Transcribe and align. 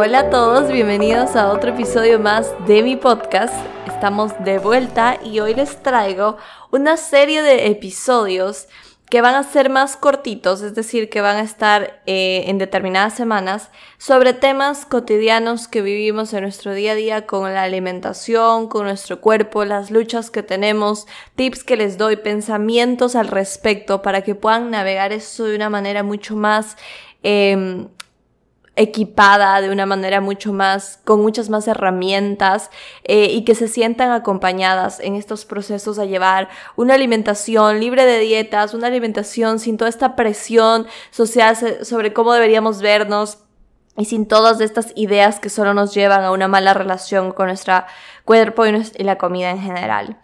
Hola 0.00 0.20
a 0.20 0.30
todos, 0.30 0.70
bienvenidos 0.70 1.34
a 1.34 1.50
otro 1.50 1.70
episodio 1.70 2.20
más 2.20 2.54
de 2.68 2.84
mi 2.84 2.94
podcast. 2.94 3.52
Estamos 3.88 4.32
de 4.44 4.60
vuelta 4.60 5.18
y 5.24 5.40
hoy 5.40 5.54
les 5.54 5.82
traigo 5.82 6.36
una 6.70 6.96
serie 6.96 7.42
de 7.42 7.66
episodios 7.66 8.68
que 9.10 9.22
van 9.22 9.34
a 9.34 9.42
ser 9.42 9.70
más 9.70 9.96
cortitos, 9.96 10.62
es 10.62 10.76
decir, 10.76 11.10
que 11.10 11.20
van 11.20 11.38
a 11.38 11.42
estar 11.42 12.00
eh, 12.06 12.44
en 12.46 12.58
determinadas 12.58 13.14
semanas, 13.14 13.70
sobre 13.98 14.34
temas 14.34 14.86
cotidianos 14.86 15.66
que 15.66 15.82
vivimos 15.82 16.32
en 16.32 16.42
nuestro 16.42 16.74
día 16.74 16.92
a 16.92 16.94
día 16.94 17.26
con 17.26 17.52
la 17.52 17.64
alimentación, 17.64 18.68
con 18.68 18.84
nuestro 18.84 19.20
cuerpo, 19.20 19.64
las 19.64 19.90
luchas 19.90 20.30
que 20.30 20.44
tenemos, 20.44 21.08
tips 21.34 21.64
que 21.64 21.76
les 21.76 21.98
doy, 21.98 22.14
pensamientos 22.14 23.16
al 23.16 23.26
respecto 23.26 24.00
para 24.00 24.22
que 24.22 24.36
puedan 24.36 24.70
navegar 24.70 25.10
eso 25.10 25.46
de 25.46 25.56
una 25.56 25.70
manera 25.70 26.04
mucho 26.04 26.36
más 26.36 26.76
em, 27.24 27.88
equipada 28.78 29.60
de 29.60 29.70
una 29.70 29.86
manera 29.86 30.20
mucho 30.20 30.52
más, 30.52 31.00
con 31.04 31.20
muchas 31.20 31.50
más 31.50 31.66
herramientas 31.66 32.70
eh, 33.02 33.26
y 33.32 33.44
que 33.44 33.56
se 33.56 33.66
sientan 33.66 34.12
acompañadas 34.12 35.00
en 35.00 35.16
estos 35.16 35.44
procesos 35.44 35.98
a 35.98 36.04
llevar 36.04 36.48
una 36.76 36.94
alimentación 36.94 37.80
libre 37.80 38.06
de 38.06 38.20
dietas, 38.20 38.74
una 38.74 38.86
alimentación 38.86 39.58
sin 39.58 39.76
toda 39.76 39.90
esta 39.90 40.14
presión 40.14 40.86
social 41.10 41.56
sobre 41.82 42.12
cómo 42.12 42.32
deberíamos 42.32 42.80
vernos 42.80 43.38
y 43.96 44.04
sin 44.04 44.26
todas 44.26 44.60
estas 44.60 44.92
ideas 44.94 45.40
que 45.40 45.50
solo 45.50 45.74
nos 45.74 45.92
llevan 45.92 46.22
a 46.22 46.30
una 46.30 46.46
mala 46.46 46.72
relación 46.72 47.32
con 47.32 47.48
nuestro 47.48 47.82
cuerpo 48.24 48.64
y, 48.64 49.02
la 49.02 49.18
comida 49.18 49.50
en 49.50 49.60
general. 49.60 50.18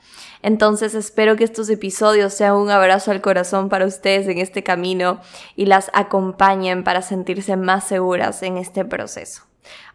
Entonces 0.45 0.95
espero 0.95 1.37
que 1.37 1.45
estos 1.45 1.71
episodios 1.71 2.35
sean 2.35 2.57
un 2.57 2.69
abrazo 2.69 3.11
al 3.11 3.23
corazón 3.23 3.71
para 3.71 3.87
ustedes 3.87 4.29
en 4.29 4.37
este 4.37 4.63
camino 4.63 5.23
y 5.57 5.65
las 5.65 5.91
acompañen 5.95 6.85
para 6.85 7.01
sentirse 7.01 7.57
más 7.57 7.85
seguras 7.85 8.43
en 8.43 8.59
este 8.59 8.85
proceso. 8.85 9.45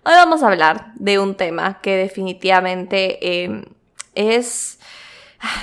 Hoy 0.03 0.13
vamos 0.13 0.41
a 0.41 0.47
hablar 0.47 0.91
de 0.95 1.19
un 1.19 1.35
tema 1.35 1.79
que 1.81 1.95
definitivamente 1.97 3.43
em, 3.43 3.63
es 4.15 4.79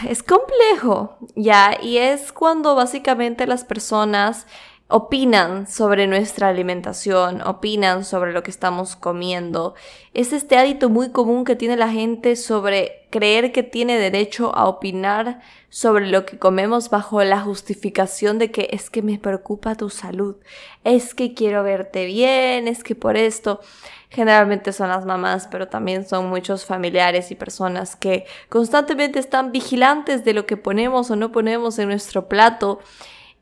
es 0.09 0.23
complejo, 0.23 1.19
¿ya? 1.35 1.77
Y 1.83 1.99
es 1.99 2.31
cuando 2.31 2.77
básicamente 2.77 3.49
las 3.49 3.65
personas 3.65 4.47
opinan 4.89 5.67
sobre 5.67 6.07
nuestra 6.07 6.49
alimentación, 6.49 7.43
opinan 7.43 8.05
sobre 8.05 8.33
lo 8.33 8.45
que 8.45 8.53
estamos 8.53 8.95
comiendo. 8.95 9.75
Es 10.15 10.33
este 10.33 10.57
hábito 10.57 10.89
muy 10.89 11.11
común 11.11 11.45
que 11.45 11.57
tiene 11.57 11.77
la 11.77 11.89
gente 11.89 12.37
sobre 12.37 13.07
creer 13.11 13.51
que 13.51 13.65
tiene 13.65 13.99
derecho 13.99 14.55
a 14.55 14.69
opinar 14.69 15.41
sobre 15.71 16.07
lo 16.07 16.25
que 16.25 16.39
comemos 16.39 16.89
bajo 16.89 17.23
la 17.25 17.41
justificación 17.41 18.39
de 18.39 18.53
que 18.53 18.69
es 18.73 18.89
que 18.89 19.03
me 19.03 19.19
preocupa 19.19 19.75
tu 19.75 19.91
salud, 19.91 20.37
es 20.85 21.15
que 21.15 21.35
quiero 21.35 21.63
verte 21.65 22.07
bien, 22.07 22.69
es 22.69 22.85
que 22.85 22.95
por 22.95 23.17
esto 23.17 23.61
generalmente 24.09 24.73
son 24.73 24.89
las 24.89 25.05
mamás, 25.05 25.49
pero 25.51 25.67
también 25.67 26.07
son 26.07 26.29
muchos 26.29 26.65
familiares 26.65 27.31
y 27.31 27.35
personas 27.35 27.97
que 27.97 28.25
constantemente 28.49 29.19
están 29.19 29.51
vigilantes 29.51 30.25
de 30.25 30.33
lo 30.33 30.47
que 30.47 30.57
ponemos 30.57 31.11
o 31.11 31.17
no 31.17 31.33
ponemos 31.33 31.79
en 31.79 31.89
nuestro 31.89 32.29
plato 32.29 32.79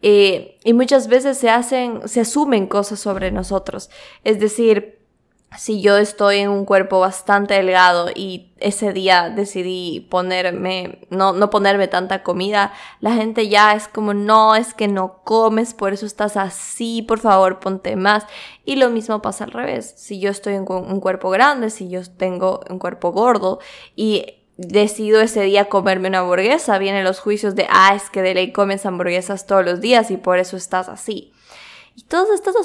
eh, 0.07 0.59
y 0.63 0.75
muchas 0.75 1.09
veces 1.09 1.39
se 1.39 1.49
hacen, 1.49 2.07
se 2.07 2.21
asumen 2.21 2.67
cosas 2.67 3.01
sobre 3.01 3.33
nosotros. 3.33 3.89
Es 4.23 4.39
decir, 4.39 4.99
si 5.57 5.81
yo 5.81 5.97
estoy 5.97 6.41
en 6.41 6.51
un 6.51 6.67
cuerpo 6.67 7.01
bastante 7.01 7.55
delgado 7.55 8.11
y 8.15 8.53
ese 8.59 8.93
día 8.93 9.31
decidí 9.31 10.07
ponerme, 10.11 11.07
no, 11.09 11.33
no 11.33 11.49
ponerme 11.49 11.89
tanta 11.89 12.23
comida, 12.23 12.75
la 13.01 13.15
gente 13.15 13.49
ya 13.49 13.75
es 13.75 13.89
como, 13.89 14.13
no, 14.13 14.55
es 14.57 14.75
que 14.75 14.89
no 14.89 15.23
comes, 15.25 15.73
por 15.73 15.95
eso 15.95 16.05
estás 16.05 16.37
así, 16.37 17.01
por 17.01 17.19
favor, 17.19 17.59
ponte 17.59 17.97
más. 17.97 18.27
Y 18.67 18.77
lo 18.77 18.91
mismo 18.91 19.23
pasa 19.23 19.45
al 19.45 19.53
revés. 19.53 19.95
Si 19.97 20.21
yo 20.21 20.29
estoy 20.29 20.53
en 20.53 20.67
un 20.69 21.01
cuerpo 21.01 21.31
grande, 21.31 21.71
si 21.71 21.89
yo 21.89 22.03
tengo 22.05 22.61
un 22.69 22.79
cuerpo 22.79 23.11
gordo 23.13 23.59
y 23.97 24.44
decido 24.57 25.21
ese 25.21 25.43
día 25.43 25.69
comerme 25.69 26.09
una 26.09 26.21
hamburguesa, 26.21 26.79
vienen 26.79 27.05
los 27.05 27.21
juicios 27.21 27.55
de, 27.55 27.67
ah, 27.71 27.95
es 27.95 28.11
que 28.11 28.23
de 28.23 28.35
ley 28.35 28.53
comes 28.53 28.87
hamburguesas 28.87 29.47
todos 29.47 29.65
los 29.65 29.81
días 29.81 30.11
y 30.11 30.17
por 30.17 30.39
eso 30.39 30.57
estás 30.57 30.89
así. 30.89 31.33
Y 31.97 32.03
todas 32.03 32.29
estas 32.31 32.57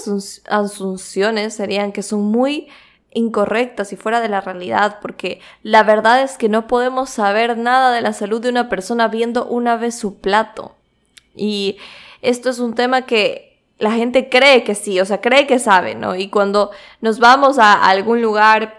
asunciones 0.50 1.53
serían 1.53 1.91
que 1.91 2.03
son 2.03 2.23
muy 2.23 2.67
incorrectas 3.11 3.91
y 3.91 3.95
fuera 3.95 4.22
de 4.22 4.29
la 4.29 4.41
realidad, 4.41 5.00
porque 5.01 5.39
la 5.63 5.83
verdad 5.83 6.22
es 6.22 6.38
que 6.38 6.50
no 6.50 6.67
podemos 6.67 7.09
saber 7.09 7.57
nada 7.57 7.91
de 7.91 8.01
la 8.01 8.13
salud 8.13 8.41
de 8.41 8.50
una 8.50 8.69
persona 8.69 9.07
viendo 9.07 9.45
una 9.45 9.77
vez 9.77 9.97
su 9.97 10.17
plato. 10.19 10.75
Y 11.35 11.77
esto 12.21 12.50
es 12.50 12.59
un 12.59 12.75
tema 12.75 13.03
que 13.03 13.59
la 13.79 13.91
gente 13.91 14.29
cree 14.29 14.63
que 14.63 14.75
sí, 14.75 15.00
o 15.00 15.06
sea, 15.06 15.21
cree 15.21 15.47
que 15.47 15.57
sabe, 15.57 15.95
¿no? 15.95 16.16
Y 16.16 16.29
cuando 16.29 16.71
nos 17.01 17.19
vamos 17.19 17.57
a 17.57 17.73
algún 17.73 18.21
lugar 18.21 18.78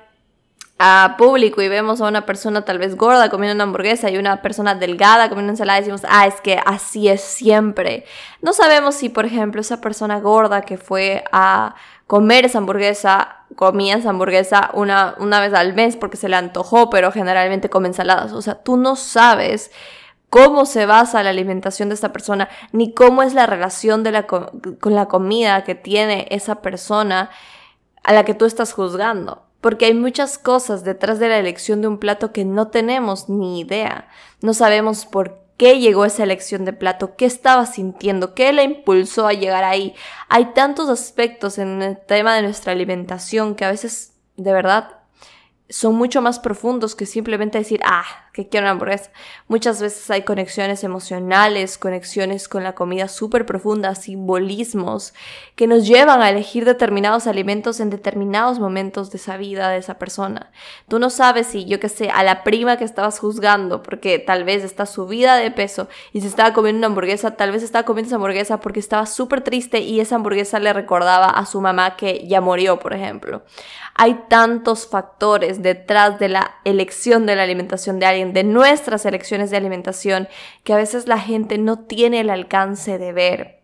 a 0.82 1.16
público 1.18 1.60
y 1.60 1.68
vemos 1.68 2.00
a 2.00 2.08
una 2.08 2.24
persona 2.24 2.64
tal 2.64 2.78
vez 2.78 2.96
gorda 2.96 3.28
comiendo 3.28 3.54
una 3.54 3.64
hamburguesa 3.64 4.08
y 4.08 4.16
una 4.16 4.40
persona 4.40 4.74
delgada 4.74 5.28
comiendo 5.28 5.52
ensalada 5.52 5.78
decimos, 5.78 6.00
ah, 6.08 6.26
es 6.26 6.40
que 6.40 6.58
así 6.64 7.06
es 7.08 7.20
siempre. 7.20 8.06
No 8.40 8.54
sabemos 8.54 8.94
si, 8.94 9.10
por 9.10 9.26
ejemplo, 9.26 9.60
esa 9.60 9.82
persona 9.82 10.20
gorda 10.20 10.62
que 10.62 10.78
fue 10.78 11.22
a 11.32 11.74
comer 12.06 12.46
esa 12.46 12.58
hamburguesa, 12.58 13.44
comía 13.56 13.96
esa 13.96 14.08
hamburguesa 14.08 14.70
una, 14.72 15.16
una 15.18 15.38
vez 15.40 15.52
al 15.52 15.74
mes 15.74 15.96
porque 15.96 16.16
se 16.16 16.30
le 16.30 16.36
antojó, 16.36 16.88
pero 16.88 17.12
generalmente 17.12 17.68
come 17.68 17.88
ensaladas. 17.88 18.32
O 18.32 18.40
sea, 18.40 18.54
tú 18.54 18.78
no 18.78 18.96
sabes 18.96 19.70
cómo 20.30 20.64
se 20.64 20.86
basa 20.86 21.22
la 21.22 21.28
alimentación 21.28 21.90
de 21.90 21.94
esta 21.94 22.10
persona, 22.10 22.48
ni 22.72 22.94
cómo 22.94 23.22
es 23.22 23.34
la 23.34 23.44
relación 23.44 24.02
de 24.02 24.12
la 24.12 24.26
con 24.26 24.94
la 24.94 25.08
comida 25.08 25.62
que 25.62 25.74
tiene 25.74 26.26
esa 26.30 26.62
persona 26.62 27.28
a 28.02 28.14
la 28.14 28.24
que 28.24 28.32
tú 28.32 28.46
estás 28.46 28.72
juzgando 28.72 29.49
porque 29.60 29.86
hay 29.86 29.94
muchas 29.94 30.38
cosas 30.38 30.84
detrás 30.84 31.18
de 31.18 31.28
la 31.28 31.38
elección 31.38 31.80
de 31.82 31.88
un 31.88 31.98
plato 31.98 32.32
que 32.32 32.44
no 32.44 32.68
tenemos 32.68 33.28
ni 33.28 33.60
idea. 33.60 34.08
No 34.40 34.54
sabemos 34.54 35.04
por 35.04 35.40
qué 35.56 35.78
llegó 35.78 36.06
esa 36.06 36.22
elección 36.22 36.64
de 36.64 36.72
plato, 36.72 37.16
qué 37.16 37.26
estaba 37.26 37.66
sintiendo, 37.66 38.34
qué 38.34 38.52
la 38.52 38.62
impulsó 38.62 39.26
a 39.26 39.34
llegar 39.34 39.64
ahí. 39.64 39.94
Hay 40.28 40.54
tantos 40.54 40.88
aspectos 40.88 41.58
en 41.58 41.82
el 41.82 41.98
tema 41.98 42.34
de 42.34 42.42
nuestra 42.42 42.72
alimentación 42.72 43.54
que 43.54 43.66
a 43.66 43.70
veces, 43.70 44.14
de 44.36 44.52
verdad, 44.52 45.00
son 45.68 45.96
mucho 45.96 46.22
más 46.22 46.38
profundos 46.38 46.94
que 46.94 47.04
simplemente 47.04 47.58
decir, 47.58 47.80
ah, 47.84 48.04
que 48.32 48.48
quiero 48.48 48.64
una 48.64 48.72
hamburguesa. 48.72 49.10
Muchas 49.48 49.80
veces 49.80 50.10
hay 50.10 50.22
conexiones 50.22 50.84
emocionales, 50.84 51.78
conexiones 51.78 52.48
con 52.48 52.62
la 52.62 52.74
comida 52.74 53.08
súper 53.08 53.46
profundas, 53.46 54.02
simbolismos 54.02 55.14
que 55.56 55.66
nos 55.66 55.86
llevan 55.86 56.22
a 56.22 56.30
elegir 56.30 56.64
determinados 56.64 57.26
alimentos 57.26 57.80
en 57.80 57.90
determinados 57.90 58.58
momentos 58.58 59.10
de 59.10 59.18
esa 59.18 59.36
vida 59.36 59.70
de 59.70 59.78
esa 59.78 59.98
persona. 59.98 60.50
Tú 60.88 60.98
no 60.98 61.10
sabes 61.10 61.48
si, 61.48 61.64
yo 61.64 61.80
qué 61.80 61.88
sé, 61.88 62.10
a 62.10 62.22
la 62.22 62.44
prima 62.44 62.76
que 62.76 62.84
estabas 62.84 63.18
juzgando 63.18 63.82
porque 63.82 64.18
tal 64.18 64.44
vez 64.44 64.62
está 64.64 64.86
subida 64.86 65.36
de 65.36 65.50
peso 65.50 65.88
y 66.12 66.20
se 66.20 66.28
estaba 66.28 66.52
comiendo 66.52 66.78
una 66.78 66.86
hamburguesa, 66.88 67.36
tal 67.36 67.52
vez 67.52 67.62
estaba 67.62 67.84
comiendo 67.84 68.08
esa 68.08 68.16
hamburguesa 68.16 68.60
porque 68.60 68.80
estaba 68.80 69.06
súper 69.06 69.40
triste 69.42 69.80
y 69.80 70.00
esa 70.00 70.16
hamburguesa 70.16 70.58
le 70.58 70.72
recordaba 70.72 71.26
a 71.26 71.46
su 71.46 71.60
mamá 71.60 71.96
que 71.96 72.26
ya 72.26 72.40
murió, 72.40 72.78
por 72.78 72.92
ejemplo. 72.92 73.42
Hay 73.94 74.24
tantos 74.28 74.86
factores 74.86 75.62
detrás 75.62 76.18
de 76.18 76.28
la 76.28 76.56
elección 76.64 77.26
de 77.26 77.36
la 77.36 77.42
alimentación 77.42 77.98
de 77.98 78.06
alguien, 78.06 78.19
de 78.26 78.44
nuestras 78.44 79.04
elecciones 79.06 79.50
de 79.50 79.56
alimentación, 79.56 80.28
que 80.64 80.72
a 80.72 80.76
veces 80.76 81.06
la 81.06 81.18
gente 81.18 81.58
no 81.58 81.80
tiene 81.80 82.20
el 82.20 82.30
alcance 82.30 82.98
de 82.98 83.12
ver. 83.12 83.59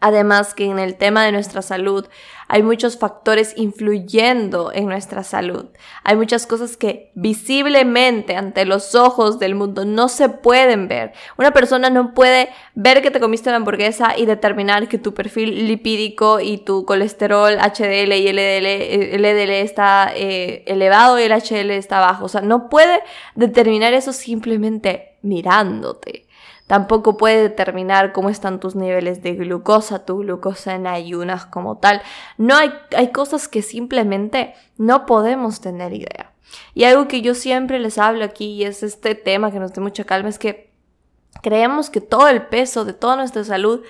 Además 0.00 0.52
que 0.52 0.66
en 0.66 0.78
el 0.78 0.96
tema 0.96 1.24
de 1.24 1.32
nuestra 1.32 1.62
salud 1.62 2.06
hay 2.48 2.62
muchos 2.62 2.98
factores 2.98 3.54
influyendo 3.56 4.70
en 4.72 4.86
nuestra 4.86 5.24
salud. 5.24 5.66
Hay 6.04 6.16
muchas 6.16 6.46
cosas 6.46 6.76
que 6.76 7.10
visiblemente 7.14 8.36
ante 8.36 8.66
los 8.66 8.94
ojos 8.94 9.38
del 9.38 9.54
mundo 9.54 9.84
no 9.84 10.08
se 10.08 10.28
pueden 10.28 10.86
ver. 10.86 11.12
Una 11.38 11.50
persona 11.52 11.90
no 11.90 12.14
puede 12.14 12.50
ver 12.74 13.02
que 13.02 13.10
te 13.10 13.20
comiste 13.20 13.48
una 13.48 13.56
hamburguesa 13.56 14.16
y 14.16 14.26
determinar 14.26 14.86
que 14.86 14.98
tu 14.98 15.14
perfil 15.14 15.66
lipídico 15.66 16.40
y 16.40 16.58
tu 16.58 16.84
colesterol 16.84 17.56
HDL 17.56 18.12
y 18.12 18.32
LDL, 18.32 19.18
LDL 19.18 19.50
está 19.50 20.12
eh, 20.14 20.62
elevado 20.66 21.18
y 21.18 21.24
el 21.24 21.32
HDL 21.32 21.70
está 21.70 22.00
bajo. 22.00 22.26
O 22.26 22.28
sea, 22.28 22.42
no 22.42 22.68
puede 22.68 23.00
determinar 23.34 23.94
eso 23.94 24.12
simplemente 24.12 25.16
mirándote. 25.22 26.25
Tampoco 26.66 27.16
puede 27.16 27.42
determinar 27.42 28.12
cómo 28.12 28.28
están 28.28 28.58
tus 28.58 28.74
niveles 28.74 29.22
de 29.22 29.34
glucosa, 29.34 30.04
tu 30.04 30.18
glucosa 30.18 30.74
en 30.74 30.86
ayunas 30.86 31.46
como 31.46 31.78
tal. 31.78 32.02
No 32.38 32.56
hay, 32.56 32.72
hay 32.96 33.12
cosas 33.12 33.46
que 33.46 33.62
simplemente 33.62 34.54
no 34.76 35.06
podemos 35.06 35.60
tener 35.60 35.92
idea. 35.92 36.32
Y 36.74 36.84
algo 36.84 37.08
que 37.08 37.22
yo 37.22 37.34
siempre 37.34 37.78
les 37.78 37.98
hablo 37.98 38.24
aquí 38.24 38.46
y 38.46 38.64
es 38.64 38.82
este 38.82 39.14
tema 39.14 39.50
que 39.50 39.60
nos 39.60 39.72
dé 39.72 39.80
mucha 39.80 40.04
calma 40.04 40.28
es 40.28 40.38
que 40.38 40.70
creemos 41.42 41.90
que 41.90 42.00
todo 42.00 42.28
el 42.28 42.46
peso 42.46 42.84
de 42.84 42.92
toda 42.92 43.16
nuestra 43.16 43.44
salud 43.44 43.82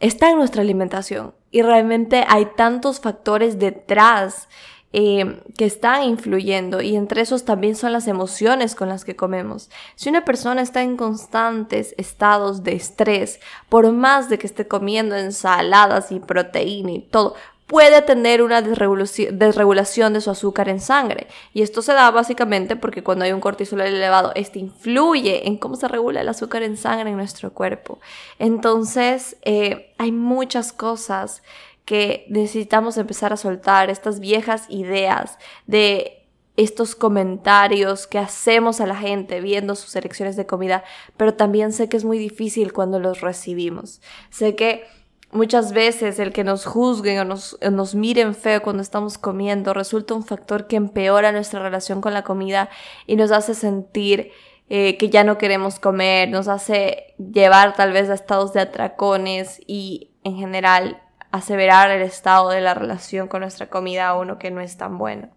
está 0.00 0.30
en 0.30 0.38
nuestra 0.38 0.62
alimentación 0.62 1.34
y 1.50 1.62
realmente 1.62 2.24
hay 2.28 2.46
tantos 2.56 3.00
factores 3.00 3.58
detrás 3.58 4.48
eh, 4.92 5.42
que 5.56 5.66
están 5.66 6.02
influyendo 6.04 6.80
y 6.80 6.96
entre 6.96 7.20
esos 7.20 7.44
también 7.44 7.76
son 7.76 7.92
las 7.92 8.08
emociones 8.08 8.74
con 8.74 8.88
las 8.88 9.04
que 9.04 9.16
comemos. 9.16 9.68
Si 9.96 10.08
una 10.08 10.24
persona 10.24 10.62
está 10.62 10.82
en 10.82 10.96
constantes 10.96 11.94
estados 11.98 12.62
de 12.62 12.72
estrés, 12.72 13.38
por 13.68 13.92
más 13.92 14.30
de 14.30 14.38
que 14.38 14.46
esté 14.46 14.66
comiendo 14.66 15.14
ensaladas 15.14 16.10
y 16.10 16.20
proteína 16.20 16.92
y 16.92 17.00
todo, 17.00 17.34
puede 17.68 18.00
tener 18.00 18.42
una 18.42 18.62
desregulación 18.62 20.14
de 20.14 20.20
su 20.22 20.30
azúcar 20.30 20.70
en 20.70 20.80
sangre. 20.80 21.28
Y 21.52 21.60
esto 21.60 21.82
se 21.82 21.92
da 21.92 22.10
básicamente 22.10 22.74
porque 22.74 23.04
cuando 23.04 23.26
hay 23.26 23.32
un 23.32 23.40
cortisol 23.40 23.82
elevado, 23.82 24.32
este 24.34 24.58
influye 24.58 25.46
en 25.46 25.58
cómo 25.58 25.76
se 25.76 25.86
regula 25.86 26.22
el 26.22 26.28
azúcar 26.30 26.62
en 26.62 26.78
sangre 26.78 27.10
en 27.10 27.16
nuestro 27.16 27.52
cuerpo. 27.52 28.00
Entonces, 28.38 29.36
eh, 29.42 29.92
hay 29.98 30.12
muchas 30.12 30.72
cosas 30.72 31.42
que 31.88 32.26
necesitamos 32.28 32.98
empezar 32.98 33.32
a 33.32 33.38
soltar, 33.38 33.88
estas 33.88 34.20
viejas 34.20 34.66
ideas 34.68 35.38
de 35.66 36.28
estos 36.58 36.94
comentarios 36.94 38.06
que 38.06 38.18
hacemos 38.18 38.82
a 38.82 38.86
la 38.86 38.94
gente 38.94 39.40
viendo 39.40 39.74
sus 39.74 39.96
elecciones 39.96 40.36
de 40.36 40.44
comida, 40.44 40.84
pero 41.16 41.32
también 41.32 41.72
sé 41.72 41.88
que 41.88 41.96
es 41.96 42.04
muy 42.04 42.18
difícil 42.18 42.74
cuando 42.74 43.00
los 43.00 43.22
recibimos. 43.22 44.02
Sé 44.28 44.54
que 44.54 44.84
Muchas 45.30 45.74
veces 45.74 46.18
el 46.18 46.32
que 46.32 46.42
nos 46.42 46.64
juzguen 46.64 47.18
o 47.18 47.24
nos, 47.24 47.58
nos, 47.60 47.94
miren 47.94 48.34
feo 48.34 48.62
cuando 48.62 48.82
estamos 48.82 49.18
comiendo 49.18 49.74
resulta 49.74 50.14
un 50.14 50.24
factor 50.24 50.66
que 50.66 50.76
empeora 50.76 51.32
nuestra 51.32 51.60
relación 51.60 52.00
con 52.00 52.14
la 52.14 52.22
comida 52.22 52.70
y 53.06 53.16
nos 53.16 53.30
hace 53.30 53.54
sentir 53.54 54.32
eh, 54.70 54.96
que 54.96 55.10
ya 55.10 55.24
no 55.24 55.36
queremos 55.36 55.80
comer, 55.80 56.30
nos 56.30 56.48
hace 56.48 57.14
llevar 57.18 57.76
tal 57.76 57.92
vez 57.92 58.08
a 58.08 58.14
estados 58.14 58.54
de 58.54 58.60
atracones 58.60 59.60
y 59.66 60.12
en 60.24 60.36
general 60.36 61.02
aseverar 61.30 61.90
el 61.90 62.02
estado 62.02 62.50
de 62.50 62.60
la 62.60 62.74
relación 62.74 63.28
con 63.28 63.40
nuestra 63.40 63.68
comida 63.68 64.08
a 64.08 64.18
uno 64.18 64.38
que 64.38 64.50
no 64.50 64.60
es 64.60 64.76
tan 64.76 64.98
bueno. 64.98 65.28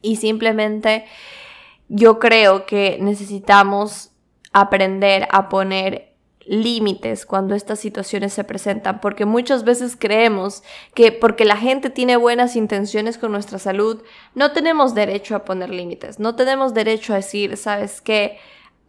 Y 0.00 0.16
simplemente 0.16 1.04
yo 1.88 2.18
creo 2.18 2.66
que 2.66 2.98
necesitamos 3.00 4.10
aprender 4.52 5.28
a 5.30 5.48
poner 5.48 6.12
límites 6.46 7.24
cuando 7.24 7.54
estas 7.54 7.78
situaciones 7.78 8.32
se 8.32 8.44
presentan, 8.44 9.00
porque 9.00 9.24
muchas 9.24 9.64
veces 9.64 9.96
creemos 9.98 10.62
que 10.94 11.12
porque 11.12 11.44
la 11.44 11.56
gente 11.56 11.90
tiene 11.90 12.16
buenas 12.16 12.56
intenciones 12.56 13.18
con 13.18 13.32
nuestra 13.32 13.58
salud, 13.58 14.02
no 14.34 14.52
tenemos 14.52 14.94
derecho 14.94 15.36
a 15.36 15.44
poner 15.44 15.70
límites, 15.70 16.18
no 16.18 16.34
tenemos 16.34 16.74
derecho 16.74 17.12
a 17.12 17.16
decir, 17.16 17.56
sabes 17.56 18.00
qué, 18.00 18.38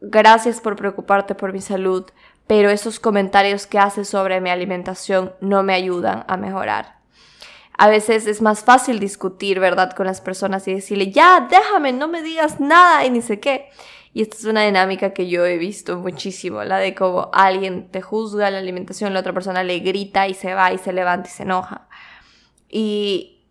gracias 0.01 0.61
por 0.61 0.75
preocuparte 0.75 1.35
por 1.35 1.53
mi 1.53 1.61
salud, 1.61 2.05
pero 2.47 2.69
esos 2.69 2.99
comentarios 2.99 3.67
que 3.67 3.79
haces 3.79 4.09
sobre 4.09 4.41
mi 4.41 4.49
alimentación 4.49 5.33
no 5.41 5.63
me 5.63 5.73
ayudan 5.73 6.25
a 6.27 6.37
mejorar. 6.37 6.97
A 7.77 7.87
veces 7.87 8.27
es 8.27 8.41
más 8.41 8.63
fácil 8.63 8.99
discutir, 8.99 9.59
¿verdad?, 9.59 9.93
con 9.93 10.05
las 10.05 10.21
personas 10.21 10.67
y 10.67 10.73
decirle, 10.73 11.11
ya, 11.11 11.47
déjame, 11.49 11.91
no 11.91 12.07
me 12.07 12.21
digas 12.21 12.59
nada 12.59 13.05
y 13.05 13.09
ni 13.09 13.21
sé 13.21 13.39
qué. 13.39 13.69
Y 14.13 14.21
esta 14.21 14.37
es 14.37 14.45
una 14.45 14.63
dinámica 14.63 15.11
que 15.11 15.27
yo 15.27 15.43
he 15.45 15.57
visto 15.57 15.97
muchísimo, 15.97 16.63
la 16.63 16.77
de 16.77 16.93
cómo 16.93 17.31
alguien 17.33 17.89
te 17.89 18.01
juzga 18.03 18.51
la 18.51 18.59
alimentación, 18.59 19.13
la 19.13 19.21
otra 19.21 19.33
persona 19.33 19.63
le 19.63 19.79
grita 19.79 20.27
y 20.27 20.35
se 20.35 20.53
va 20.53 20.71
y 20.71 20.77
se 20.77 20.93
levanta 20.93 21.29
y 21.29 21.31
se 21.31 21.43
enoja. 21.43 21.87
Y 22.69 23.42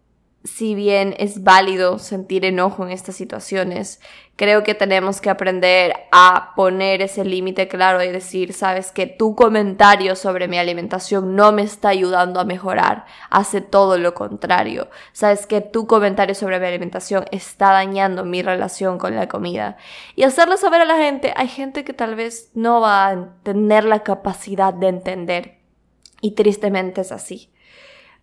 si 0.45 0.75
bien 0.75 1.15
es 1.19 1.45
válido 1.45 1.99
sentir 1.99 2.45
enojo 2.45 2.85
en 2.85 2.91
estas 2.91 3.15
situaciones, 3.15 4.01
creo 4.35 4.65
que 4.65 4.75
tenemos 4.75 5.21
que 5.21 5.31
aprender 5.31 5.95
a 6.11 6.53
poner 6.57 7.01
ese 7.01 7.25
límite 7.25 7.69
claro 7.69 8.03
y 8.03 8.11
decir, 8.11 8.53
sabes 8.53 8.91
que 8.91 9.07
tu 9.07 9.37
comentario 9.37 10.17
sobre 10.17 10.49
mi 10.49 10.59
alimentación 10.59 11.37
no 11.37 11.53
me 11.53 11.63
está 11.63 11.91
ayudando 11.91 12.41
a 12.41 12.45
mejorar, 12.45 13.05
hace 13.31 13.61
todo 13.61 13.99
lo 13.99 14.15
contrario. 14.15 14.89
Sabes 15.13 15.47
que 15.47 15.61
tu 15.61 15.87
comentario 15.87 16.35
sobre 16.35 16.59
mi 16.59 16.67
alimentación 16.67 17.25
está 17.31 17.71
dañando 17.73 18.25
mi 18.25 18.43
relación 18.43 18.99
con 18.99 19.15
la 19.15 19.29
comida. 19.29 19.77
Y 20.17 20.25
hacerlo 20.25 20.57
saber 20.57 20.81
a 20.81 20.87
la 20.87 20.99
gente, 20.99 21.33
hay 21.37 21.47
gente 21.47 21.85
que 21.85 21.93
tal 21.93 22.17
vez 22.17 22.51
no 22.55 22.81
va 22.81 23.09
a 23.09 23.29
tener 23.45 23.85
la 23.85 24.03
capacidad 24.03 24.75
de 24.75 24.89
entender. 24.89 25.59
Y 26.21 26.33
tristemente 26.33 27.03
es 27.03 27.13
así 27.13 27.52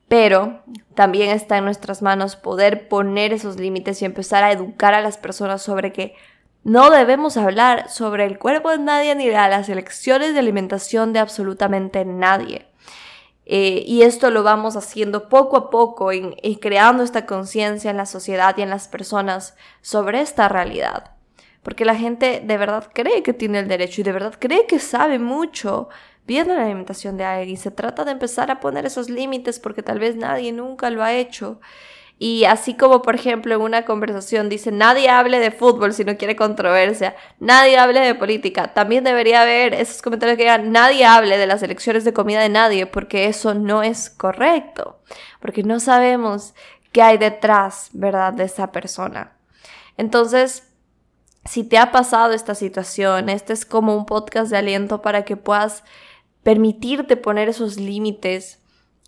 pero 0.09 0.63
también 0.95 1.29
está 1.29 1.57
en 1.57 1.63
nuestras 1.63 2.01
manos 2.01 2.35
poder 2.35 2.89
poner 2.89 3.31
esos 3.31 3.57
límites 3.57 4.01
y 4.01 4.05
empezar 4.05 4.43
a 4.43 4.51
educar 4.51 4.93
a 4.93 5.01
las 5.01 5.17
personas 5.17 5.61
sobre 5.61 5.93
que 5.93 6.15
no 6.63 6.89
debemos 6.89 7.37
hablar 7.37 7.89
sobre 7.89 8.25
el 8.25 8.37
cuerpo 8.37 8.71
de 8.71 8.79
nadie 8.79 9.15
ni 9.15 9.27
de 9.27 9.33
las 9.33 9.69
elecciones 9.69 10.33
de 10.33 10.39
alimentación 10.39 11.13
de 11.13 11.19
absolutamente 11.19 12.03
nadie. 12.03 12.67
Eh, 13.45 13.83
y 13.87 14.01
esto 14.01 14.29
lo 14.29 14.43
vamos 14.43 14.75
haciendo 14.75 15.29
poco 15.29 15.57
a 15.57 15.69
poco 15.69 16.11
y 16.11 16.57
creando 16.57 17.03
esta 17.03 17.25
conciencia 17.25 17.89
en 17.89 17.97
la 17.97 18.05
sociedad 18.05 18.55
y 18.57 18.61
en 18.61 18.69
las 18.69 18.87
personas 18.87 19.55
sobre 19.81 20.21
esta 20.21 20.49
realidad. 20.49 21.18
Porque 21.63 21.85
la 21.85 21.95
gente 21.95 22.41
de 22.43 22.57
verdad 22.57 22.89
cree 22.93 23.23
que 23.23 23.33
tiene 23.33 23.59
el 23.59 23.67
derecho 23.67 24.01
y 24.01 24.03
de 24.03 24.11
verdad 24.11 24.35
cree 24.39 24.65
que 24.65 24.79
sabe 24.79 25.19
mucho 25.19 25.89
viendo 26.29 26.53
la 26.53 26.65
alimentación 26.65 27.17
de 27.17 27.23
alguien 27.23 27.57
se 27.57 27.71
trata 27.71 28.05
de 28.05 28.11
empezar 28.11 28.51
a 28.51 28.59
poner 28.59 28.85
esos 28.85 29.09
límites 29.09 29.59
porque 29.59 29.81
tal 29.81 29.97
vez 29.97 30.15
nadie 30.15 30.51
nunca 30.51 30.91
lo 30.91 31.03
ha 31.03 31.13
hecho. 31.13 31.59
Y 32.19 32.43
así 32.43 32.75
como, 32.75 33.01
por 33.01 33.15
ejemplo, 33.15 33.55
en 33.55 33.61
una 33.61 33.83
conversación 33.83 34.47
dice, 34.47 34.71
nadie 34.71 35.09
hable 35.09 35.39
de 35.39 35.49
fútbol 35.49 35.91
si 35.91 36.03
no 36.03 36.17
quiere 36.17 36.35
controversia, 36.35 37.15
nadie 37.39 37.79
hable 37.79 38.01
de 38.01 38.13
política, 38.13 38.73
también 38.73 39.05
debería 39.05 39.41
haber 39.41 39.73
esos 39.73 40.03
comentarios 40.03 40.37
que 40.37 40.43
digan, 40.43 40.71
nadie 40.71 41.05
hable 41.05 41.37
de 41.37 41.47
las 41.47 41.63
elecciones 41.63 42.03
de 42.03 42.13
comida 42.13 42.41
de 42.41 42.49
nadie, 42.49 42.85
porque 42.85 43.27
eso 43.27 43.55
no 43.55 43.81
es 43.81 44.11
correcto, 44.11 44.99
porque 45.39 45.63
no 45.63 45.79
sabemos 45.79 46.53
qué 46.91 47.01
hay 47.01 47.17
detrás, 47.17 47.89
¿verdad?, 47.93 48.33
de 48.33 48.43
esa 48.43 48.71
persona. 48.71 49.37
Entonces, 49.97 50.68
si 51.49 51.63
te 51.63 51.79
ha 51.79 51.91
pasado 51.91 52.33
esta 52.33 52.53
situación, 52.53 53.27
este 53.27 53.53
es 53.53 53.65
como 53.65 53.95
un 53.95 54.05
podcast 54.05 54.51
de 54.51 54.57
aliento 54.57 55.01
para 55.01 55.25
que 55.25 55.35
puedas 55.35 55.83
permitirte 56.43 57.17
poner 57.17 57.49
esos 57.49 57.77
límites, 57.77 58.59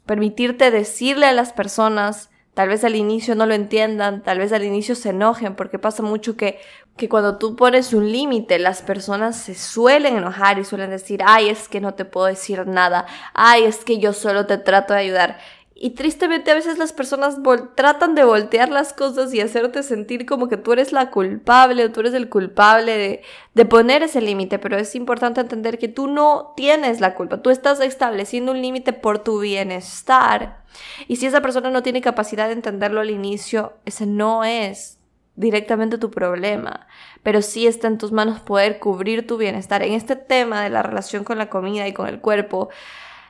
permitirte 0.07 0.71
decirle 0.71 1.27
a 1.27 1.33
las 1.33 1.53
personas, 1.53 2.31
tal 2.55 2.69
vez 2.69 2.83
al 2.83 2.95
inicio 2.95 3.35
no 3.35 3.45
lo 3.45 3.53
entiendan, 3.53 4.23
tal 4.23 4.39
vez 4.39 4.51
al 4.53 4.63
inicio 4.63 4.95
se 4.95 5.09
enojen, 5.09 5.55
porque 5.55 5.77
pasa 5.77 6.01
mucho 6.01 6.35
que, 6.35 6.59
que 6.97 7.07
cuando 7.07 7.37
tú 7.37 7.55
pones 7.55 7.93
un 7.93 8.11
límite, 8.11 8.57
las 8.57 8.81
personas 8.81 9.37
se 9.37 9.53
suelen 9.53 10.17
enojar 10.17 10.57
y 10.57 10.65
suelen 10.65 10.89
decir, 10.89 11.21
ay, 11.23 11.49
es 11.49 11.69
que 11.69 11.79
no 11.79 11.93
te 11.93 12.05
puedo 12.05 12.25
decir 12.25 12.65
nada, 12.65 13.05
ay, 13.35 13.65
es 13.65 13.85
que 13.85 13.99
yo 13.99 14.13
solo 14.13 14.47
te 14.47 14.57
trato 14.57 14.95
de 14.95 15.01
ayudar. 15.01 15.37
Y 15.83 15.95
tristemente 15.95 16.51
a 16.51 16.53
veces 16.53 16.77
las 16.77 16.93
personas 16.93 17.39
tratan 17.73 18.13
de 18.13 18.23
voltear 18.23 18.69
las 18.69 18.93
cosas 18.93 19.33
y 19.33 19.41
hacerte 19.41 19.81
sentir 19.81 20.27
como 20.27 20.47
que 20.47 20.55
tú 20.55 20.73
eres 20.73 20.91
la 20.91 21.09
culpable 21.09 21.83
o 21.83 21.91
tú 21.91 22.01
eres 22.01 22.13
el 22.13 22.29
culpable 22.29 23.23
de, 23.55 23.65
poner 23.65 24.03
ese 24.03 24.21
límite, 24.21 24.59
pero 24.59 24.77
es 24.77 24.93
importante 24.93 25.41
entender 25.41 25.79
que 25.79 25.87
tú 25.87 26.05
no 26.05 26.53
tienes 26.55 27.01
la 27.01 27.15
culpa, 27.15 27.41
tú 27.41 27.49
estás 27.49 27.79
estableciendo 27.79 28.51
un 28.51 28.61
límite 28.61 28.93
por 28.93 29.23
tu 29.23 29.39
bienestar. 29.39 30.61
Y 31.07 31.15
si 31.15 31.25
esa 31.25 31.41
persona 31.41 31.71
no 31.71 31.81
tiene 31.81 32.01
capacidad 32.01 32.45
de 32.45 32.53
entenderlo 32.53 33.01
al 33.01 33.09
inicio, 33.09 33.73
ese 33.83 34.05
no 34.05 34.43
es 34.43 34.99
directamente 35.35 35.97
tu 35.97 36.11
problema, 36.11 36.85
pero 37.23 37.41
sí 37.41 37.65
está 37.65 37.87
en 37.87 37.97
tus 37.97 38.11
manos 38.11 38.39
poder 38.39 38.77
cubrir 38.77 39.25
tu 39.25 39.37
bienestar. 39.37 39.81
En 39.81 39.93
este 39.93 40.15
tema 40.15 40.61
de 40.61 40.69
la 40.69 40.83
relación 40.83 41.23
con 41.23 41.39
la 41.39 41.49
comida 41.49 41.87
y 41.87 41.93
con 41.93 42.07
el 42.07 42.21
cuerpo, 42.21 42.69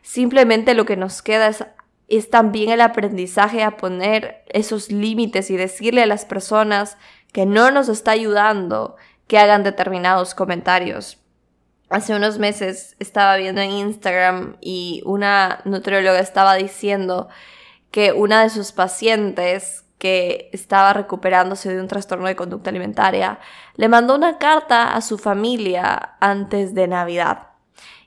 simplemente 0.01 0.73
lo 0.73 0.83
que 0.83 0.97
nos 0.97 1.21
queda 1.21 1.47
es 1.47 1.63
es 2.11 2.29
también 2.29 2.69
el 2.69 2.81
aprendizaje 2.81 3.63
a 3.63 3.77
poner 3.77 4.43
esos 4.49 4.91
límites 4.91 5.49
y 5.49 5.57
decirle 5.57 6.03
a 6.03 6.05
las 6.07 6.25
personas 6.25 6.97
que 7.31 7.45
no 7.45 7.71
nos 7.71 7.87
está 7.87 8.11
ayudando 8.11 8.97
que 9.27 9.37
hagan 9.37 9.63
determinados 9.63 10.35
comentarios. 10.35 11.17
Hace 11.89 12.13
unos 12.13 12.37
meses 12.37 12.95
estaba 12.99 13.37
viendo 13.37 13.61
en 13.61 13.71
Instagram 13.71 14.57
y 14.59 15.01
una 15.05 15.61
nutrióloga 15.63 16.19
estaba 16.19 16.55
diciendo 16.55 17.29
que 17.91 18.11
una 18.11 18.43
de 18.43 18.49
sus 18.49 18.73
pacientes 18.73 19.85
que 19.97 20.49
estaba 20.51 20.93
recuperándose 20.93 21.73
de 21.73 21.79
un 21.79 21.87
trastorno 21.87 22.27
de 22.27 22.35
conducta 22.35 22.71
alimentaria 22.71 23.39
le 23.75 23.87
mandó 23.87 24.15
una 24.15 24.37
carta 24.37 24.95
a 24.95 25.01
su 25.01 25.17
familia 25.17 26.15
antes 26.19 26.73
de 26.73 26.87
Navidad 26.87 27.50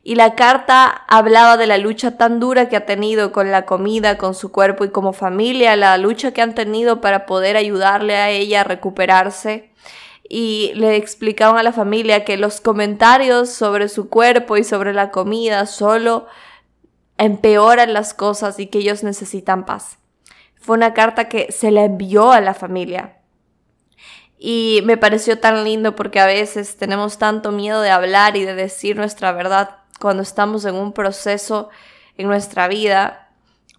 y 0.06 0.16
la 0.16 0.34
carta 0.34 1.02
hablaba 1.08 1.56
de 1.56 1.66
la 1.66 1.78
lucha 1.78 2.18
tan 2.18 2.38
dura 2.38 2.68
que 2.68 2.76
ha 2.76 2.84
tenido 2.84 3.32
con 3.32 3.50
la 3.50 3.64
comida, 3.64 4.18
con 4.18 4.34
su 4.34 4.52
cuerpo 4.52 4.84
y 4.84 4.90
como 4.90 5.14
familia, 5.14 5.76
la 5.76 5.96
lucha 5.96 6.32
que 6.32 6.42
han 6.42 6.54
tenido 6.54 7.00
para 7.00 7.24
poder 7.24 7.56
ayudarle 7.56 8.16
a 8.16 8.28
ella 8.28 8.60
a 8.60 8.64
recuperarse. 8.64 9.72
Y 10.28 10.72
le 10.74 10.96
explicaban 10.96 11.56
a 11.56 11.62
la 11.62 11.72
familia 11.72 12.26
que 12.26 12.36
los 12.36 12.60
comentarios 12.60 13.48
sobre 13.48 13.88
su 13.88 14.10
cuerpo 14.10 14.58
y 14.58 14.64
sobre 14.64 14.92
la 14.92 15.10
comida 15.10 15.64
solo 15.64 16.26
empeoran 17.16 17.94
las 17.94 18.12
cosas 18.12 18.58
y 18.58 18.66
que 18.66 18.80
ellos 18.80 19.04
necesitan 19.04 19.64
paz. 19.64 19.96
Fue 20.60 20.76
una 20.76 20.92
carta 20.92 21.30
que 21.30 21.50
se 21.50 21.70
le 21.70 21.82
envió 21.82 22.30
a 22.30 22.42
la 22.42 22.52
familia. 22.52 23.20
Y 24.36 24.82
me 24.84 24.98
pareció 24.98 25.38
tan 25.38 25.64
lindo 25.64 25.96
porque 25.96 26.20
a 26.20 26.26
veces 26.26 26.76
tenemos 26.76 27.16
tanto 27.16 27.52
miedo 27.52 27.80
de 27.80 27.90
hablar 27.90 28.36
y 28.36 28.44
de 28.44 28.54
decir 28.54 28.96
nuestra 28.96 29.32
verdad 29.32 29.83
cuando 30.04 30.22
estamos 30.22 30.66
en 30.66 30.74
un 30.74 30.92
proceso 30.92 31.70
en 32.18 32.26
nuestra 32.26 32.68
vida, 32.68 33.30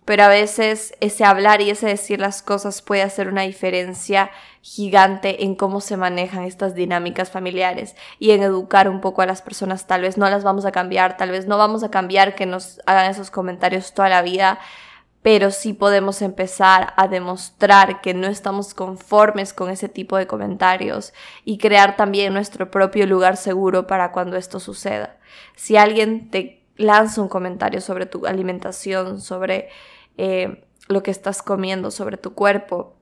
pero 0.06 0.24
a 0.24 0.28
veces 0.28 0.96
ese 1.00 1.24
hablar 1.24 1.62
y 1.62 1.70
ese 1.70 1.86
decir 1.86 2.20
las 2.20 2.42
cosas 2.42 2.82
puede 2.82 3.04
hacer 3.04 3.28
una 3.28 3.44
diferencia 3.44 4.32
gigante 4.64 5.44
en 5.44 5.54
cómo 5.54 5.82
se 5.82 5.98
manejan 5.98 6.42
estas 6.42 6.74
dinámicas 6.74 7.30
familiares 7.30 7.96
y 8.18 8.32
en 8.32 8.42
educar 8.42 8.90
un 8.90 9.02
poco 9.02 9.22
a 9.22 9.28
las 9.28 9.44
personas. 9.44 9.86
Tal 9.86 10.02
vez 10.02 10.18
no 10.18 10.28
las 10.28 10.44
vamos 10.44 10.66
a 10.66 10.72
cambiar, 10.72 11.16
tal 11.16 11.30
vez 11.30 11.46
no 11.46 11.60
vamos 11.60 11.84
a 11.84 11.92
cambiar 11.92 12.34
que 12.34 12.48
nos 12.48 12.82
hagan 12.88 13.12
esos 13.12 13.30
comentarios 13.30 13.94
toda 13.94 14.10
la 14.10 14.24
vida, 14.24 14.58
pero 15.26 15.50
sí 15.50 15.74
podemos 15.74 16.22
empezar 16.22 16.94
a 16.98 17.08
demostrar 17.08 18.00
que 18.02 18.14
no 18.14 18.28
estamos 18.28 18.76
conformes 18.76 19.54
con 19.54 19.72
ese 19.72 19.90
tipo 19.90 20.18
de 20.18 20.28
comentarios 20.28 21.14
y 21.44 21.58
crear 21.58 21.96
también 21.96 22.32
nuestro 22.32 22.70
propio 22.70 23.08
lugar 23.08 23.36
seguro 23.36 23.88
para 23.88 24.12
cuando 24.12 24.38
esto 24.38 24.60
suceda. 24.60 25.18
Si 25.56 25.78
alguien 25.78 26.30
te 26.30 26.64
lanza 26.76 27.24
un 27.24 27.28
comentario 27.28 27.82
sobre 27.82 28.06
tu 28.06 28.28
alimentación, 28.28 29.20
sobre 29.20 29.70
eh, 30.16 30.64
lo 30.90 31.02
que 31.02 31.10
estás 31.10 31.42
comiendo, 31.42 31.90
sobre 31.90 32.18
tu 32.18 32.36
cuerpo, 32.36 32.96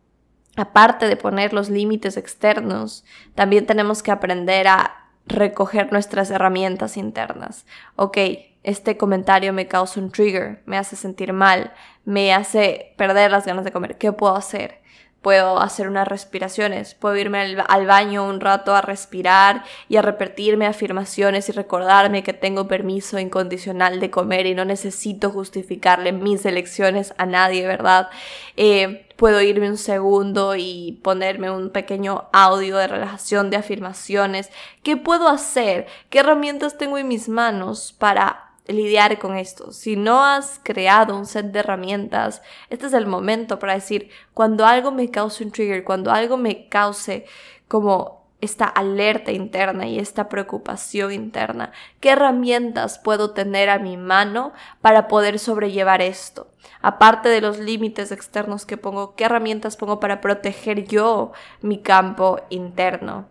aparte 0.56 1.10
de 1.10 1.18
poner 1.18 1.52
los 1.52 1.70
límites 1.70 2.16
externos, 2.16 3.04
también 3.36 3.66
tenemos 3.66 4.02
que 4.02 4.12
aprender 4.12 4.70
a 4.70 5.10
recoger 5.26 5.92
nuestras 5.92 6.32
herramientas 6.32 6.96
internas. 6.96 7.66
Ok, 7.98 8.18
este 8.64 8.98
comentario 8.98 9.54
me 9.54 9.68
causa 9.68 10.00
un 10.00 10.12
trigger, 10.12 10.62
me 10.66 10.78
hace 10.78 10.96
sentir 10.96 11.34
mal, 11.34 11.74
me 12.06 12.34
hace 12.34 12.94
perder 12.98 13.32
las 13.32 13.46
ganas 13.46 13.66
de 13.66 13.72
comer. 13.72 13.98
¿Qué 13.98 14.12
puedo 14.12 14.36
hacer? 14.36 14.82
Puedo 15.22 15.62
hacer 15.62 15.88
unas 15.88 16.06
respiraciones, 16.06 16.96
puedo 16.96 17.16
irme 17.16 17.56
al, 17.66 17.88
baño 17.88 18.26
un 18.28 18.42
rato 18.42 18.76
a 18.76 18.82
respirar 18.82 19.64
y 19.88 19.96
a 19.96 20.02
repetirme 20.02 20.66
afirmaciones 20.66 21.48
y 21.48 21.54
recordarme 21.54 22.24
que 22.24 22.34
tengo 22.34 22.68
permiso 22.68 23.18
incondicional 23.20 24.02
de 24.02 24.12
comer 24.12 24.48
y 24.48 24.54
no 24.54 24.66
necesito 24.66 25.30
justificarle 25.30 26.12
mis 26.12 26.46
elecciones 26.46 27.14
a 27.18 27.26
nadie, 27.26 27.66
¿verdad? 27.66 28.10
Eh, 28.58 29.08
puedo 29.16 29.42
irme 29.42 29.70
un 29.70 29.78
segundo 29.78 30.58
y 30.58 31.00
ponerme 31.04 31.50
un 31.50 31.70
pequeño 31.70 32.28
audio 32.34 32.76
de 32.76 32.88
relajación, 32.88 33.50
de 33.50 33.56
afirmaciones. 33.56 34.50
¿Qué 34.84 34.98
puedo 34.98 35.30
hacer? 35.30 35.88
¿Qué 36.10 36.20
herramientas 36.20 36.78
tengo 36.78 36.98
en 36.98 37.08
mis 37.08 37.30
manos 37.30 37.96
para 37.98 38.53
lidiar 38.68 39.20
con 39.20 39.36
esto. 39.36 39.72
Si 39.72 39.96
no 39.96 40.24
has 40.24 40.60
creado 40.64 41.18
un 41.18 41.26
set 41.26 41.48
de 41.48 41.60
herramientas, 41.60 42.42
este 42.70 42.88
es 42.88 42.94
el 42.94 43.08
momento 43.08 43.60
para 43.60 43.74
decir, 43.74 44.10
cuando 44.34 44.66
algo 44.66 44.92
me 44.92 45.10
cause 45.12 45.44
un 45.44 45.52
trigger, 45.52 45.84
cuando 45.84 46.12
algo 46.12 46.38
me 46.38 46.70
cause 46.70 47.26
como 47.68 48.24
esta 48.40 48.66
alerta 48.66 49.32
interna 49.32 49.88
y 49.88 50.00
esta 50.00 50.28
preocupación 50.28 51.14
interna, 51.14 51.72
¿qué 52.00 52.10
herramientas 52.10 53.00
puedo 53.00 53.32
tener 53.32 53.70
a 53.70 53.80
mi 53.80 53.96
mano 53.96 54.54
para 54.82 55.08
poder 55.08 55.40
sobrellevar 55.40 56.02
esto? 56.02 56.48
Aparte 56.82 57.30
de 57.30 57.40
los 57.40 57.60
límites 57.60 58.12
externos 58.12 58.66
que 58.66 58.78
pongo, 58.78 59.16
¿qué 59.16 59.26
herramientas 59.26 59.78
pongo 59.78 60.00
para 60.00 60.20
proteger 60.20 60.86
yo 60.86 61.32
mi 61.62 61.80
campo 61.80 62.42
interno? 62.50 63.28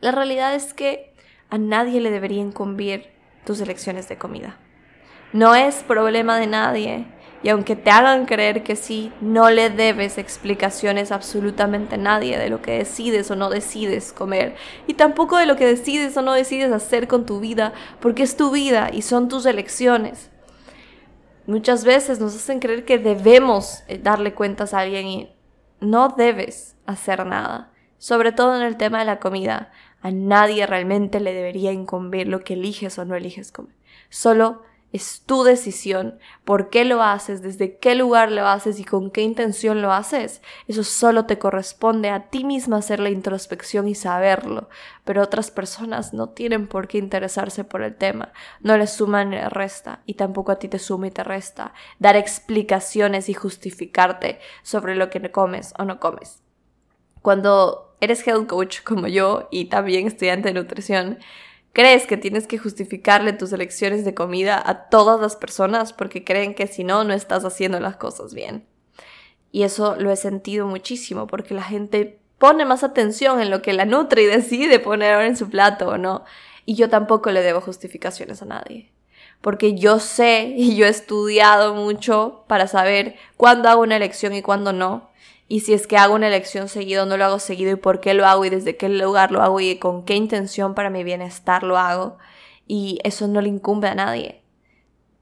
La 0.00 0.10
realidad 0.10 0.54
es 0.54 0.72
que 0.72 1.14
a 1.50 1.58
nadie 1.58 2.00
le 2.00 2.10
debería 2.10 2.40
incumbir 2.40 3.13
tus 3.44 3.60
elecciones 3.60 4.08
de 4.08 4.18
comida. 4.18 4.56
No 5.32 5.54
es 5.54 5.82
problema 5.82 6.38
de 6.38 6.46
nadie 6.46 7.06
y 7.42 7.50
aunque 7.50 7.76
te 7.76 7.90
hagan 7.90 8.24
creer 8.24 8.62
que 8.62 8.74
sí, 8.74 9.12
no 9.20 9.50
le 9.50 9.68
debes 9.68 10.16
explicaciones 10.16 11.12
a 11.12 11.16
absolutamente 11.16 11.98
nadie 11.98 12.38
de 12.38 12.48
lo 12.48 12.62
que 12.62 12.78
decides 12.78 13.30
o 13.30 13.36
no 13.36 13.50
decides 13.50 14.14
comer 14.14 14.56
y 14.86 14.94
tampoco 14.94 15.36
de 15.36 15.44
lo 15.44 15.56
que 15.56 15.66
decides 15.66 16.16
o 16.16 16.22
no 16.22 16.32
decides 16.32 16.72
hacer 16.72 17.06
con 17.06 17.26
tu 17.26 17.40
vida 17.40 17.74
porque 18.00 18.22
es 18.22 18.36
tu 18.36 18.50
vida 18.50 18.88
y 18.92 19.02
son 19.02 19.28
tus 19.28 19.44
elecciones. 19.44 20.30
Muchas 21.46 21.84
veces 21.84 22.18
nos 22.20 22.34
hacen 22.34 22.60
creer 22.60 22.86
que 22.86 22.96
debemos 22.96 23.82
eh, 23.88 23.98
darle 24.02 24.32
cuentas 24.32 24.72
a 24.72 24.80
alguien 24.80 25.06
y 25.06 25.36
no 25.80 26.08
debes 26.08 26.76
hacer 26.86 27.26
nada, 27.26 27.72
sobre 27.98 28.32
todo 28.32 28.56
en 28.56 28.62
el 28.62 28.78
tema 28.78 29.00
de 29.00 29.04
la 29.04 29.20
comida. 29.20 29.70
A 30.04 30.10
nadie 30.10 30.66
realmente 30.66 31.18
le 31.18 31.32
debería 31.32 31.72
incumbir 31.72 32.28
lo 32.28 32.44
que 32.44 32.52
eliges 32.52 32.98
o 32.98 33.06
no 33.06 33.14
eliges 33.14 33.50
comer. 33.50 33.74
Solo 34.10 34.60
es 34.92 35.22
tu 35.24 35.44
decisión, 35.44 36.18
por 36.44 36.68
qué 36.68 36.84
lo 36.84 37.02
haces, 37.02 37.40
desde 37.40 37.78
qué 37.78 37.94
lugar 37.94 38.30
lo 38.30 38.46
haces 38.46 38.78
y 38.78 38.84
con 38.84 39.10
qué 39.10 39.22
intención 39.22 39.80
lo 39.80 39.94
haces. 39.94 40.42
Eso 40.68 40.84
solo 40.84 41.24
te 41.24 41.38
corresponde 41.38 42.10
a 42.10 42.28
ti 42.28 42.44
misma 42.44 42.76
hacer 42.76 43.00
la 43.00 43.08
introspección 43.08 43.88
y 43.88 43.94
saberlo. 43.94 44.68
Pero 45.04 45.22
otras 45.22 45.50
personas 45.50 46.12
no 46.12 46.28
tienen 46.28 46.68
por 46.68 46.86
qué 46.86 46.98
interesarse 46.98 47.64
por 47.64 47.80
el 47.80 47.96
tema. 47.96 48.34
No 48.60 48.76
le 48.76 48.86
suman 48.86 49.30
ni 49.30 49.36
le 49.36 49.48
resta 49.48 50.02
y 50.04 50.14
tampoco 50.14 50.52
a 50.52 50.58
ti 50.58 50.68
te 50.68 50.78
suma 50.78 51.06
y 51.06 51.12
te 51.12 51.24
resta. 51.24 51.72
Dar 51.98 52.16
explicaciones 52.16 53.30
y 53.30 53.34
justificarte 53.34 54.38
sobre 54.62 54.96
lo 54.96 55.08
que 55.08 55.30
comes 55.30 55.72
o 55.78 55.86
no 55.86 55.98
comes. 55.98 56.42
Cuando 57.22 57.93
eres 58.04 58.26
health 58.26 58.46
coach 58.46 58.82
como 58.82 59.06
yo 59.08 59.48
y 59.50 59.66
también 59.66 60.06
estudiante 60.06 60.48
de 60.48 60.54
nutrición, 60.54 61.18
crees 61.72 62.06
que 62.06 62.16
tienes 62.16 62.46
que 62.46 62.58
justificarle 62.58 63.32
tus 63.32 63.52
elecciones 63.52 64.04
de 64.04 64.14
comida 64.14 64.62
a 64.64 64.88
todas 64.88 65.20
las 65.20 65.36
personas 65.36 65.92
porque 65.92 66.24
creen 66.24 66.54
que 66.54 66.66
si 66.66 66.84
no, 66.84 67.04
no 67.04 67.12
estás 67.12 67.44
haciendo 67.44 67.80
las 67.80 67.96
cosas 67.96 68.32
bien. 68.32 68.66
Y 69.50 69.64
eso 69.64 69.96
lo 69.96 70.10
he 70.10 70.16
sentido 70.16 70.66
muchísimo 70.66 71.26
porque 71.26 71.54
la 71.54 71.62
gente 71.62 72.18
pone 72.38 72.64
más 72.64 72.84
atención 72.84 73.40
en 73.40 73.50
lo 73.50 73.62
que 73.62 73.72
la 73.72 73.84
nutre 73.84 74.22
y 74.22 74.26
decide 74.38 74.78
poner 74.78 75.20
en 75.22 75.36
su 75.36 75.50
plato 75.50 75.88
o 75.88 75.98
no. 75.98 76.24
Y 76.64 76.74
yo 76.74 76.88
tampoco 76.88 77.30
le 77.30 77.42
debo 77.42 77.60
justificaciones 77.60 78.40
a 78.40 78.46
nadie. 78.46 78.90
Porque 79.40 79.74
yo 79.74 79.98
sé 79.98 80.54
y 80.56 80.74
yo 80.76 80.86
he 80.86 80.88
estudiado 80.88 81.74
mucho 81.74 82.44
para 82.46 82.66
saber 82.66 83.16
cuándo 83.36 83.68
hago 83.68 83.82
una 83.82 83.96
elección 83.96 84.32
y 84.34 84.42
cuándo 84.42 84.72
no 84.72 85.13
y 85.54 85.60
si 85.60 85.72
es 85.72 85.86
que 85.86 85.96
hago 85.96 86.16
una 86.16 86.26
elección 86.26 86.68
seguido, 86.68 87.06
no 87.06 87.16
lo 87.16 87.26
hago 87.26 87.38
seguido 87.38 87.70
y 87.70 87.76
por 87.76 88.00
qué 88.00 88.12
lo 88.12 88.26
hago 88.26 88.44
y 88.44 88.50
desde 88.50 88.76
qué 88.76 88.88
lugar 88.88 89.30
lo 89.30 89.40
hago 89.40 89.60
y 89.60 89.78
con 89.78 90.04
qué 90.04 90.16
intención 90.16 90.74
para 90.74 90.90
mi 90.90 91.04
bienestar 91.04 91.62
lo 91.62 91.78
hago. 91.78 92.18
Y 92.66 92.98
eso 93.04 93.28
no 93.28 93.40
le 93.40 93.50
incumbe 93.50 93.86
a 93.86 93.94
nadie. 93.94 94.42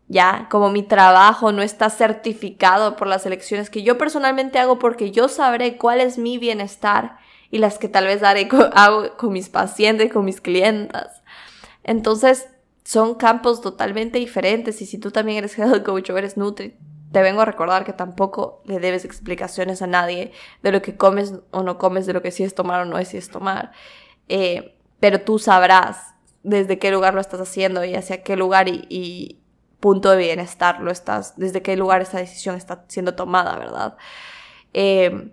Ya, 0.09 0.49
como 0.51 0.71
mi 0.71 0.83
trabajo 0.83 1.53
no 1.53 1.61
está 1.61 1.91
certificado 1.91 2.97
por 2.97 3.09
las 3.09 3.27
elecciones 3.27 3.69
que 3.69 3.83
yo 3.83 3.99
personalmente 3.99 4.59
hago 4.59 4.79
porque 4.79 5.11
yo 5.11 5.29
sabré 5.29 5.77
cuál 5.77 6.01
es 6.01 6.17
mi 6.17 6.39
bienestar 6.39 7.19
y 7.51 7.59
las 7.59 7.77
que 7.77 7.91
tal 7.91 8.07
vez 8.07 8.23
haré 8.23 8.49
con, 8.49 8.71
hago 8.73 9.15
con 9.19 9.35
mis 9.35 9.51
pacientes, 9.51 10.11
con 10.11 10.25
mis 10.25 10.41
clientas. 10.41 11.23
Entonces, 11.85 12.49
son 12.85 13.17
campos 13.17 13.61
totalmente 13.61 14.19
diferentes 14.19 14.81
y 14.81 14.87
si 14.87 14.97
tú 14.97 15.11
también 15.11 15.37
eres 15.37 15.59
health 15.59 15.85
coach 15.85 16.09
o 16.09 16.17
eres 16.17 16.39
nutri, 16.39 16.75
te 17.13 17.23
vengo 17.23 17.43
a 17.43 17.45
recordar 17.45 17.85
que 17.85 17.93
tampoco 17.93 18.63
le 18.65 18.81
debes 18.81 19.05
explicaciones 19.05 19.83
a 19.83 19.87
nadie 19.87 20.33
de 20.63 20.73
lo 20.73 20.83
que 20.83 20.97
comes 20.97 21.35
o 21.51 21.63
no 21.63 21.79
comes, 21.79 22.07
de 22.07 22.15
lo 22.15 22.23
que 22.23 22.31
sí 22.31 22.43
es 22.43 22.55
tomar 22.55 22.83
o 22.83 22.85
no 22.87 22.99
es 22.99 23.09
sí 23.09 23.19
es 23.19 23.31
tomar. 23.31 23.73
Eh, 24.29 24.77
pero 24.99 25.21
tú 25.21 25.39
sabrás 25.39 26.15
desde 26.43 26.79
qué 26.79 26.91
lugar 26.91 27.15
lo 27.15 27.21
estás 27.21 27.41
haciendo 27.41 27.85
y 27.85 27.95
hacia 27.95 28.23
qué 28.23 28.37
lugar 28.37 28.69
y, 28.69 29.39
punto 29.81 30.13
de 30.13 30.19
bienestar 30.19 30.81
lo 30.81 30.93
estás, 30.93 31.37
desde 31.37 31.61
qué 31.61 31.77
lugar 31.77 32.03
esta 32.03 32.19
decisión 32.19 32.55
está 32.55 32.85
siendo 32.87 33.17
tomada, 33.17 33.59
¿verdad? 33.59 33.97
Eh, 34.73 35.33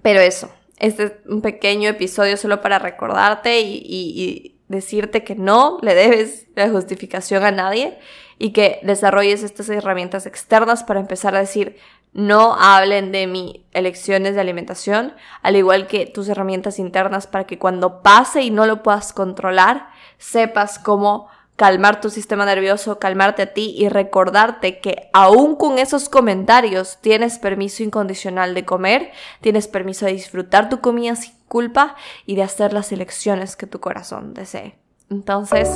pero 0.00 0.20
eso, 0.20 0.48
este 0.78 1.04
es 1.04 1.12
un 1.26 1.42
pequeño 1.42 1.88
episodio 1.90 2.36
solo 2.36 2.60
para 2.60 2.78
recordarte 2.78 3.60
y 3.62 4.60
decirte 4.68 5.24
que 5.24 5.34
no 5.34 5.78
le 5.82 5.96
debes 5.96 6.46
la 6.54 6.70
justificación 6.70 7.44
a 7.44 7.50
nadie 7.50 7.98
y 8.38 8.52
que 8.52 8.80
desarrolles 8.82 9.42
estas 9.42 9.68
herramientas 9.68 10.26
externas 10.26 10.84
para 10.84 11.00
empezar 11.00 11.34
a 11.34 11.40
decir, 11.40 11.76
no 12.12 12.54
hablen 12.54 13.10
de 13.10 13.26
mis 13.26 13.56
elecciones 13.72 14.34
de 14.34 14.40
alimentación, 14.40 15.14
al 15.42 15.56
igual 15.56 15.88
que 15.88 16.06
tus 16.06 16.28
herramientas 16.28 16.78
internas 16.78 17.26
para 17.26 17.44
que 17.44 17.58
cuando 17.58 18.02
pase 18.02 18.42
y 18.42 18.50
no 18.50 18.66
lo 18.66 18.82
puedas 18.82 19.12
controlar, 19.12 19.88
sepas 20.18 20.78
cómo 20.78 21.28
calmar 21.56 22.00
tu 22.00 22.10
sistema 22.10 22.44
nervioso, 22.44 22.98
calmarte 22.98 23.42
a 23.42 23.52
ti 23.52 23.74
y 23.76 23.88
recordarte 23.88 24.80
que 24.80 25.08
aún 25.12 25.56
con 25.56 25.78
esos 25.78 26.08
comentarios 26.08 26.98
tienes 27.00 27.38
permiso 27.38 27.82
incondicional 27.82 28.54
de 28.54 28.64
comer, 28.64 29.12
tienes 29.40 29.68
permiso 29.68 30.06
de 30.06 30.12
disfrutar 30.12 30.68
tu 30.68 30.80
comida 30.80 31.16
sin 31.16 31.34
culpa 31.48 31.96
y 32.26 32.36
de 32.36 32.42
hacer 32.42 32.72
las 32.72 32.90
elecciones 32.92 33.56
que 33.56 33.66
tu 33.66 33.80
corazón 33.80 34.34
desee. 34.34 34.76
Entonces, 35.10 35.68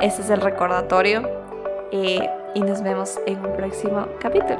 ese 0.00 0.22
es 0.22 0.30
el 0.30 0.40
recordatorio 0.40 1.45
eh, 1.92 2.28
y 2.54 2.60
nos 2.60 2.82
vemos 2.82 3.18
en 3.26 3.44
un 3.44 3.52
próximo 3.54 4.06
capítulo. 4.20 4.58